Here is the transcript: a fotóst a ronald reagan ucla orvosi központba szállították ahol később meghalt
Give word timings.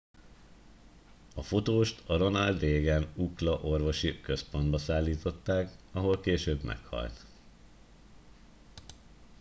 a 1.35 1.41
fotóst 1.41 2.09
a 2.09 2.17
ronald 2.17 2.59
reagan 2.61 3.07
ucla 3.15 3.59
orvosi 3.61 4.21
központba 4.21 4.77
szállították 4.77 5.71
ahol 5.91 6.19
később 6.19 6.63
meghalt 6.63 7.25